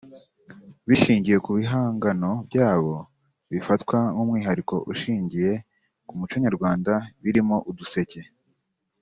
[0.87, 2.95] bishingiye ku bihangano byabo
[3.51, 5.51] bifatwa nk’umwihariko ushingiye
[6.07, 6.93] ku muco nyarwanda
[7.23, 8.21] birimo uduseke